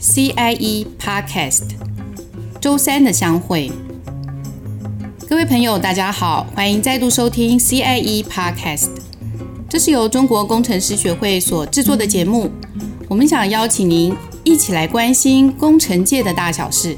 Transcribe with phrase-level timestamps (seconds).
[0.00, 1.72] CIE Podcast，
[2.58, 3.70] 周三的相会。
[5.28, 8.88] 各位朋友，大家好，欢迎再度收听 CIE Podcast。
[9.68, 12.50] 这是由中国工程师学会所制作的节目，
[13.08, 16.96] 我们想邀请您一起来关心工程界的大小事。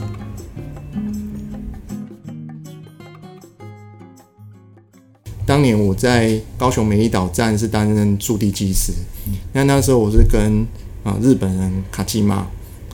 [5.45, 8.93] 当年我在高雄美丽岛站是担任驻地技师，
[9.53, 10.65] 那那时候我是跟
[11.03, 12.47] 啊日本人卡基玛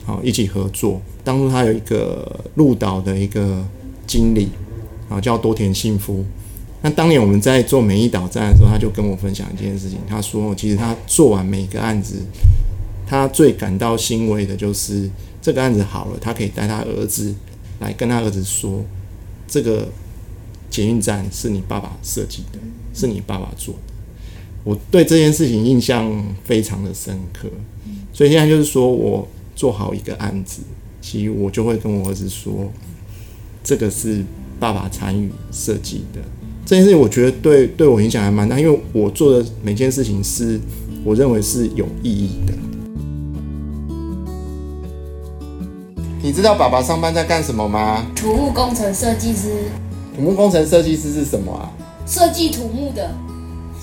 [0.09, 0.99] 好一起合作。
[1.23, 3.63] 当初他有一个鹿岛的一个
[4.07, 4.49] 经理
[5.07, 6.25] 啊叫多田幸夫。
[6.81, 12.15] 那当年我们在做美丽岛站的时候，他就跟我分享一件事情，他说其实他做完每个案子，
[13.05, 15.09] 他最感到欣慰的就是
[15.41, 17.33] 这个案子好了，他可以带他儿子
[17.79, 18.83] 来跟他儿子说
[19.47, 19.87] 这个。
[20.71, 22.59] 捷运站是你爸爸设计的，
[22.93, 23.93] 是你爸爸做的。
[24.63, 27.49] 我对这件事情印象非常的深刻，
[28.13, 29.27] 所以现在就是说我
[29.59, 30.61] 做好一个案子，
[31.01, 32.71] 其实我就会跟我儿子说，
[33.61, 34.23] 这个是
[34.57, 36.21] 爸爸参与设计的。
[36.65, 40.57] 这件事情我觉得对对我影响还蛮大，因为我做的每件事情是
[41.03, 42.53] 我认为是有意义的。
[46.23, 48.07] 你知道爸爸上班在干什么吗？
[48.15, 49.49] 土木工程设计师。
[50.15, 51.69] 土木工程设计师是什么啊？
[52.07, 53.13] 设计土木的。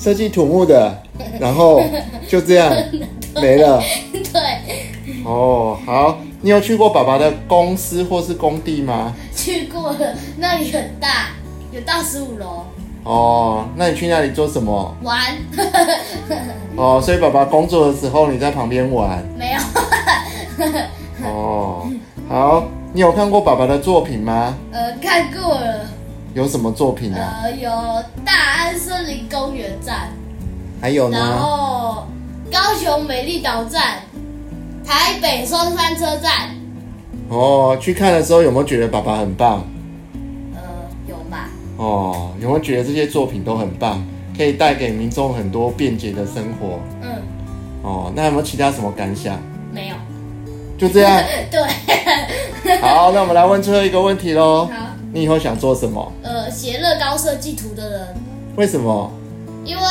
[0.01, 1.03] 设计土木的，
[1.39, 1.83] 然后
[2.27, 2.73] 就这样
[3.36, 3.83] 没了。
[5.27, 5.33] 对。
[5.33, 9.13] 哦，好，你有去过爸爸的公司或是工地吗？
[9.35, 11.31] 去过了，那里很大，
[11.73, 12.65] 有到十五楼。
[13.03, 14.95] 哦，那你去那里做什么？
[15.03, 15.21] 玩。
[16.77, 19.23] 哦，所以爸爸工作的时候你在旁边玩？
[19.37, 19.61] 没有。
[21.27, 21.91] 哦，
[22.29, 24.55] 好，你有看过爸爸的作品吗？
[24.73, 25.87] 呃，看过了。
[26.35, 27.41] 有什么作品啊？
[27.43, 27.71] 呃，有
[28.25, 30.11] 大安森林公园站，
[30.81, 31.19] 还有呢。
[31.19, 32.05] 然后
[32.53, 34.03] 高雄美丽岛站，
[34.87, 36.51] 台北松山车站。
[37.29, 39.67] 哦，去看的时候有没有觉得爸爸很棒？
[40.55, 40.61] 呃，
[41.08, 41.51] 有吧。
[41.77, 46.79] 哦，有没有觉得这些作品都很棒，可以带给民众很多便捷的生活？
[47.02, 47.11] 嗯。
[47.83, 49.41] 哦，那有没有其他什么感想？
[49.73, 49.97] 没有。
[50.79, 51.20] 就这样。
[51.51, 52.79] 对。
[52.80, 54.67] 好，那我们来问最后一个问题喽。
[54.67, 54.86] 好。
[55.13, 56.13] 你以后想做什么？
[56.23, 58.08] 呃，写乐高设计图的人。
[58.55, 59.11] 为什么？
[59.64, 59.83] 因为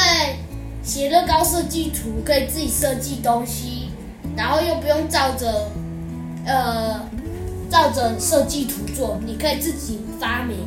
[0.83, 3.84] 写乐高设计图可以自己设计东西，
[4.35, 5.71] 然后又不用照着
[6.45, 7.01] 呃
[7.69, 10.57] 照着设计图做，你可以自己发明，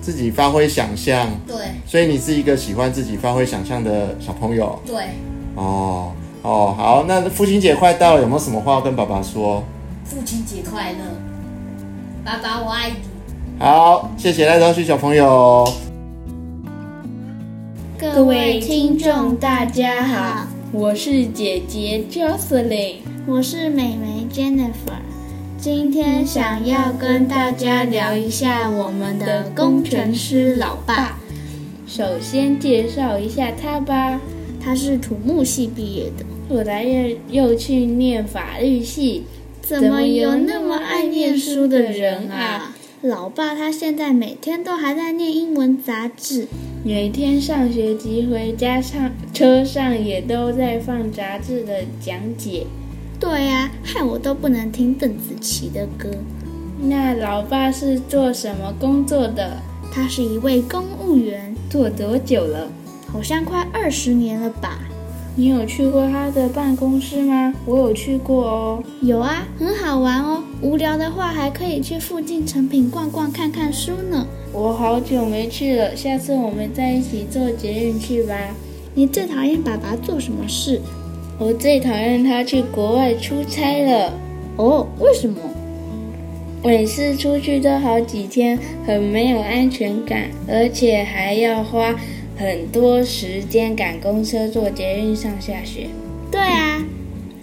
[0.00, 1.28] 自己发挥想象。
[1.46, 1.56] 对。
[1.86, 4.78] 所以你是一个喜欢自己发挥想象的小朋友。
[4.86, 5.04] 对。
[5.54, 9.62] 哦哦，好，那父亲节快到了，有没有什么话要跟爸爸说？
[10.04, 10.98] 父亲节快乐，
[12.22, 12.96] 爸爸我爱你。
[13.58, 15.66] 好，谢谢赖昭旭小朋友。
[17.98, 22.96] 各位听众，大家好，我是姐姐 Jocelyn，
[23.28, 24.98] 我是妹妹 Jennifer。
[25.56, 31.16] 今天想要跟大家聊一下我们的工程师老爸。
[31.86, 34.20] 首先介绍一下他吧，
[34.60, 39.22] 他是土木系毕业的，后来又又去念法律系。
[39.62, 42.74] 怎么有那么爱念书的人啊？
[43.04, 46.48] 老爸他现在每天都还在念英文杂志，
[46.82, 52.66] 每天上学及回家上车上也都在放杂志的讲解。
[53.20, 56.08] 对呀、啊，害我都不能听邓紫棋的歌。
[56.80, 59.58] 那老爸是做什么工作的？
[59.92, 61.54] 他是一位公务员。
[61.68, 62.72] 做多久了？
[63.12, 64.78] 好像快二十年了吧。
[65.36, 67.52] 你有去过他的办公室吗？
[67.66, 68.82] 我有去过哦。
[69.02, 70.42] 有啊，很好玩哦。
[70.64, 74.26] 无聊的话，还可以去附近成品逛逛，看看书呢。
[74.50, 78.34] 我好久没去了，下次我们再一起坐捷运去吧。
[78.94, 80.80] 你最讨厌爸爸做什么事？
[81.38, 84.14] 我最讨厌他去国外出差了。
[84.56, 85.36] 哦，为什么？
[86.62, 91.94] 每次出去都好几天，很没有安全感，而且还要花。
[92.36, 95.88] 很多时间赶公车、坐捷运上下学。
[96.32, 96.82] 对啊，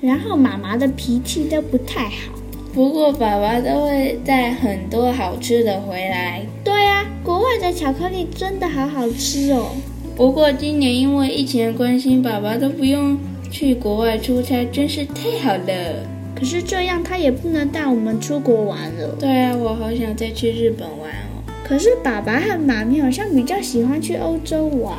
[0.01, 2.40] 然后妈妈的脾气都不太好。
[2.73, 6.41] 不过爸爸都会带很多好吃的回来。
[6.63, 9.71] 对啊，国外的巧克力真的好好吃哦。
[10.15, 13.17] 不过今年因为疫情的关系，爸爸都不用
[13.49, 16.07] 去国外出差，真是太好了。
[16.33, 19.15] 可是这样他也不能带我们出国玩了。
[19.19, 21.43] 对啊，我好想再去日本玩哦。
[21.63, 24.97] 可是爸爸和妈咪好像比较喜欢去欧洲玩，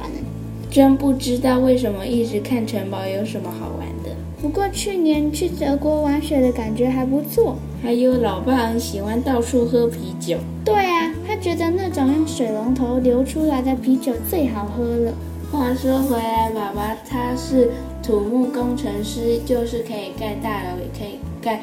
[0.72, 4.16] 真不知道为什么一直看城堡有什么好玩的。
[4.40, 7.58] 不过去年去德国玩雪的感觉还不错。
[7.82, 10.38] 还有老爸很喜欢到处喝啤酒。
[10.64, 15.12] 对啊，他觉得那种用水龙头流出来的啤酒最好喝了。
[15.50, 17.68] 话说回来，爸爸他是
[18.02, 21.60] 土木工程师，就是可以盖大楼，也可以盖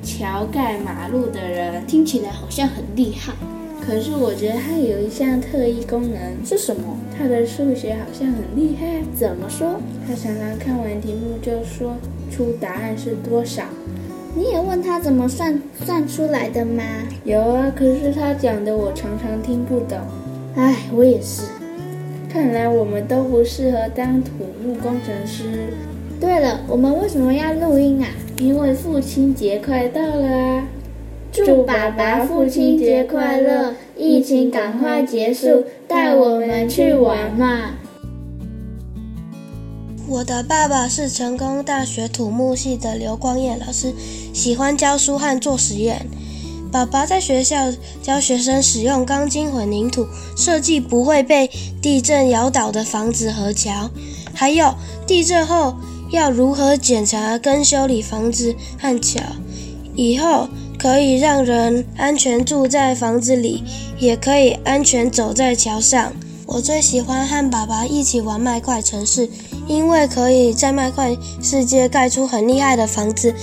[0.00, 3.32] 桥盖马路的人，听起来好像很厉害。
[3.88, 6.82] 可是我觉得他有一项特异功能，是什么？
[7.16, 9.02] 他的数学好像很厉害。
[9.16, 9.80] 怎么说？
[10.06, 11.96] 他常常看完题目就说
[12.30, 13.62] 出答案是多少。
[14.36, 16.82] 你也问他怎么算算出来的吗？
[17.24, 19.96] 有啊，可是他讲的我常常听不懂。
[20.54, 21.44] 唉，我也是。
[22.28, 24.32] 看来我们都不适合当土
[24.62, 25.72] 木工程师。
[26.20, 28.08] 对了，我们为什么要录音啊？
[28.36, 30.68] 因为父亲节快到了啊！
[31.44, 33.74] 祝爸爸父亲节快乐！
[33.96, 37.74] 疫情赶快结束，带我们去玩嘛！
[40.08, 43.94] 我的爸爸是成功大学土木系的刘光业老师，
[44.34, 46.06] 喜欢教书和做实验。
[46.72, 50.06] 爸爸在学校教学生使用钢筋混凝土
[50.36, 51.48] 设计不会被
[51.80, 53.90] 地震摇倒的房子和桥，
[54.34, 54.74] 还有
[55.06, 55.76] 地震后
[56.10, 59.20] 要如何检查跟修理房子和桥，
[59.94, 60.48] 以后
[60.78, 63.64] 可以让人安全住在房子里，
[63.98, 66.12] 也可以安全走在桥上。
[66.46, 69.28] 我最喜欢和爸爸一起玩麦块城市，
[69.66, 73.34] 因为可以在麦块世界盖出很厉害的房子。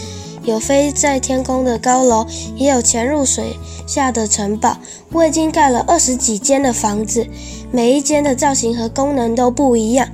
[0.44, 3.58] 有飞在天空的高楼，也有潜入水
[3.88, 4.78] 下的城堡。
[5.12, 7.28] 我已经盖了二十几间的房子，
[7.72, 10.08] 每一间的造型和功能都不一样，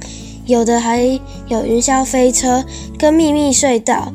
[0.46, 1.02] 有的还
[1.48, 2.64] 有云霄飞车
[2.98, 4.12] 跟秘密隧道。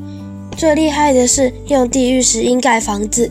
[0.57, 3.31] 最厉害的是用地狱石英盖房子。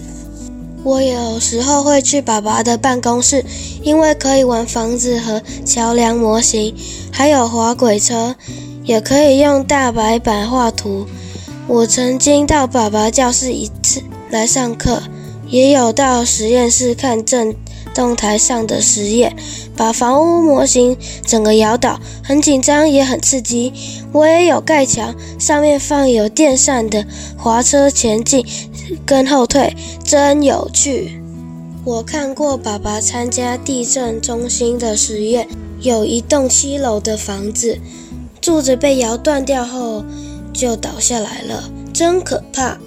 [0.83, 3.43] 我有时候会去爸爸的办公室，
[3.81, 6.75] 因为可以玩房子和桥梁模型，
[7.11, 8.35] 还有滑轨车，
[8.83, 11.07] 也可以用大白板画图。
[11.67, 15.01] 我曾经到爸爸教室一次来上课，
[15.47, 17.55] 也有到实验室看震
[17.95, 19.35] 动台上的实验，
[19.75, 20.95] 把房屋模型
[21.25, 23.73] 整个摇倒，很紧张也很刺激。
[24.11, 27.05] 我也有盖墙，上面放有电扇的
[27.37, 28.45] 滑车前进
[29.05, 31.21] 跟后退，真有趣。
[31.85, 35.47] 我看过爸爸参加地震中心的实验，
[35.81, 37.79] 有一栋七楼的房子，
[38.41, 40.03] 柱子被摇断掉后，
[40.51, 41.63] 就倒下来了，
[41.93, 42.77] 真可怕！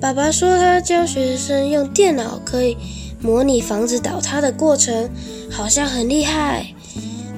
[0.00, 2.76] 爸爸说他教学生用电脑可以
[3.22, 5.08] 模拟房子倒塌的过程，
[5.50, 6.66] 好像很厉害。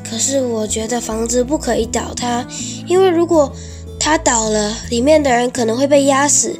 [0.08, 2.46] 可是我觉得房子不可以倒塌，
[2.86, 3.52] 因为如果
[3.98, 6.58] 它倒了，里面的人可能会被压死，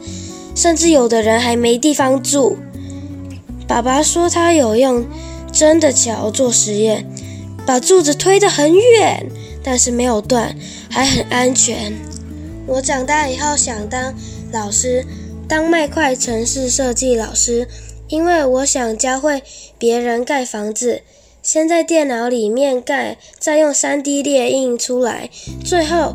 [0.54, 2.56] 甚至有的人还没地方住。
[3.66, 5.06] 爸爸说他有用
[5.52, 7.06] 真的桥做实验，
[7.66, 9.26] 把柱子推得很远，
[9.62, 10.54] 但是没有断，
[10.90, 11.94] 还很安全。
[12.66, 14.14] 我长大以后想当
[14.52, 15.04] 老师，
[15.46, 17.68] 当麦块城市设计老师，
[18.08, 19.42] 因为我想教会
[19.78, 21.02] 别人盖房子，
[21.42, 25.30] 先在电脑里面盖，再用 3D 列印出来，
[25.64, 26.14] 最后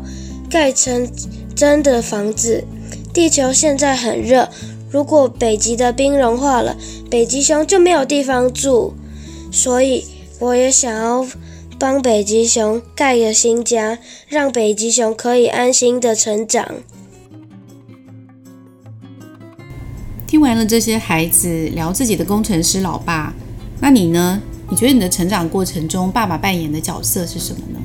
[0.50, 1.08] 盖成
[1.54, 2.64] 真的房子。
[3.12, 4.48] 地球现在很热，
[4.90, 6.76] 如果北极的冰融化了，
[7.10, 8.94] 北极熊就没有地方住，
[9.52, 10.06] 所以
[10.38, 11.26] 我也想要。
[11.78, 13.98] 帮北极熊盖个新家，
[14.28, 16.82] 让北极熊可以安心的成长。
[20.30, 23.34] 听完了这些孩子聊自己的工程师老爸，
[23.80, 24.40] 那你呢？
[24.68, 27.80] 你觉得你的成长过程中，爸爸扮演的角色是什么呢？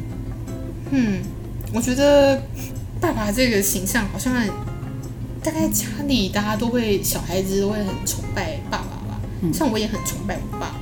[0.92, 1.24] 嗯，
[1.74, 2.40] 我觉得
[3.02, 4.32] 爸爸这个形象好像
[5.42, 9.20] 大概家里大家都会，小孩子都会很崇拜爸爸吧。
[9.42, 10.76] 嗯，像我也很崇拜我爸。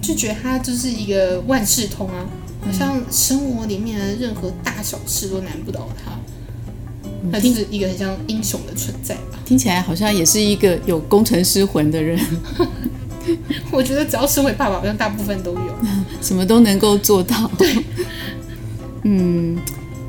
[0.00, 2.24] 就觉得他就是一个万事通啊，
[2.64, 6.12] 好像生活里面的任何大小事都难不倒他，
[7.32, 9.38] 他就是一个很像英雄的存在吧。
[9.44, 12.18] 听起来好像也是一个有工程师魂的人。
[13.70, 15.74] 我觉得只要身为爸爸，好像大部分都有，
[16.22, 17.50] 什么都能够做到。
[17.58, 17.84] 对，
[19.04, 19.58] 嗯，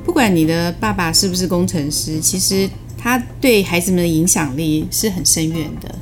[0.06, 5.94] 不管你的爸爸是不是工程师，其实他对孩子们的影响力是很深远的。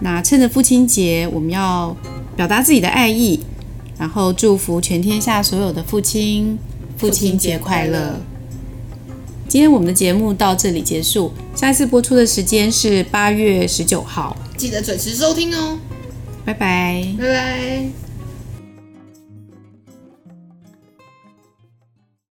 [0.00, 1.96] 那趁着父亲节，我们要。
[2.36, 3.40] 表达自己的爱意，
[3.98, 6.58] 然后祝福全天下所有的父亲，
[6.98, 8.20] 父亲节快乐。
[9.48, 15.78] 今天我们的节目到这里结束，下一次播出的时间是八月十九号，记得准时收听哦。
[16.44, 18.05] 拜拜，拜拜。